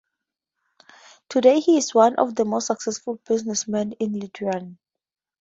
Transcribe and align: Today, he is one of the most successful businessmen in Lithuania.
Today, 1.29 1.59
he 1.59 1.77
is 1.77 1.93
one 1.93 2.15
of 2.15 2.33
the 2.33 2.43
most 2.43 2.65
successful 2.65 3.19
businessmen 3.27 3.91
in 3.99 4.19
Lithuania. 4.19 4.79